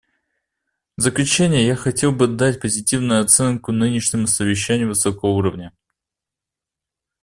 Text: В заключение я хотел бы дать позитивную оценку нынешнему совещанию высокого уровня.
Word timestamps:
В 0.97 1.01
заключение 1.03 1.63
я 1.67 1.75
хотел 1.75 2.11
бы 2.11 2.25
дать 2.27 2.59
позитивную 2.59 3.21
оценку 3.21 3.71
нынешнему 3.71 4.25
совещанию 4.25 4.87
высокого 4.87 5.29
уровня. 5.29 5.73